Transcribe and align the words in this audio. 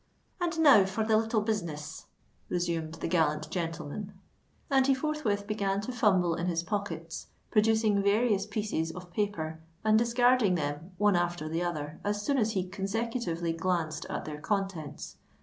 "And 0.39 0.57
now 0.61 0.85
for 0.85 1.03
the 1.03 1.15
little 1.15 1.41
business," 1.41 2.07
resumed 2.49 2.95
the 2.95 3.07
gallant 3.07 3.47
gentleman; 3.51 4.13
and 4.67 4.87
he 4.87 4.95
forthwith 4.95 5.45
began 5.45 5.79
to 5.81 5.91
fumble 5.91 6.33
in 6.33 6.47
his 6.47 6.63
pockets, 6.63 7.27
producing 7.51 8.01
various 8.01 8.47
pieces 8.47 8.89
of 8.89 9.11
paper, 9.11 9.59
and 9.85 9.99
discarding 9.99 10.55
them 10.55 10.93
one 10.97 11.15
after 11.15 11.47
the 11.47 11.61
other 11.61 11.99
as 12.03 12.23
soon 12.23 12.39
as 12.39 12.53
he 12.53 12.67
consecutively 12.67 13.53
glanced 13.53 14.07
at 14.09 14.25
their 14.25 14.41
contents. 14.41 15.17